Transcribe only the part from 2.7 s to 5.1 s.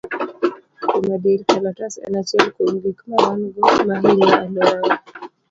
gik ma wan go ma hinyo alworawa.